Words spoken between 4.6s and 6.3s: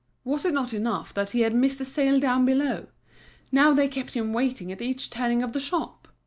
at each turning of the shop!